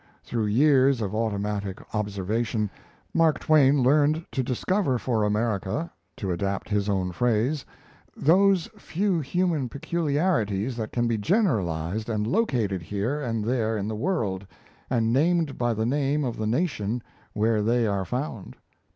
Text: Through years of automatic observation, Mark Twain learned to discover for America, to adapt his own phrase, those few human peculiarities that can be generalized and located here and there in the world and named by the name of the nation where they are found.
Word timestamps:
Through 0.23 0.47
years 0.47 0.99
of 0.99 1.13
automatic 1.13 1.79
observation, 1.93 2.71
Mark 3.13 3.37
Twain 3.37 3.83
learned 3.83 4.25
to 4.31 4.41
discover 4.41 4.97
for 4.97 5.23
America, 5.23 5.91
to 6.17 6.31
adapt 6.31 6.69
his 6.69 6.89
own 6.89 7.11
phrase, 7.11 7.65
those 8.17 8.65
few 8.79 9.19
human 9.19 9.69
peculiarities 9.69 10.75
that 10.77 10.91
can 10.91 11.07
be 11.07 11.19
generalized 11.19 12.09
and 12.09 12.25
located 12.25 12.81
here 12.81 13.21
and 13.21 13.43
there 13.45 13.77
in 13.77 13.87
the 13.87 13.95
world 13.95 14.47
and 14.89 15.13
named 15.13 15.59
by 15.59 15.71
the 15.71 15.85
name 15.85 16.23
of 16.23 16.35
the 16.35 16.47
nation 16.47 17.03
where 17.33 17.61
they 17.61 17.85
are 17.85 18.03
found. 18.03 18.55